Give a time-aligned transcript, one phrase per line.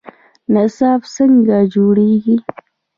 [0.53, 2.35] نصاب څنګه جوړیږي؟